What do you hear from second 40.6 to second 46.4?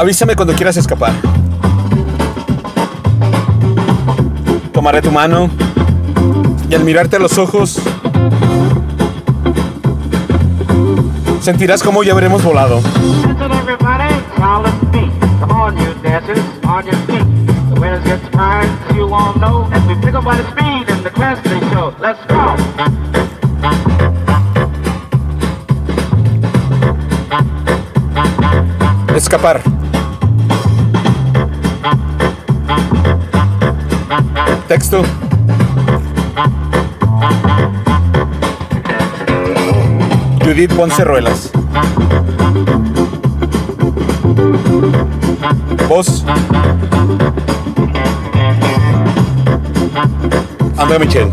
Ponce Ruelas. Voz.